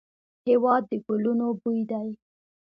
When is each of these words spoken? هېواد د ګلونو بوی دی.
هېواد 0.47 0.83
د 0.89 0.91
ګلونو 1.05 1.47
بوی 1.61 1.81
دی. 1.89 2.09